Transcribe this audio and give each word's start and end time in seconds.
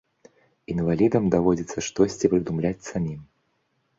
Інвалідам 0.75 1.27
даводзіцца 1.35 1.83
штосьці 1.87 2.31
прыдумляць 2.33 2.87
самім. 2.91 3.21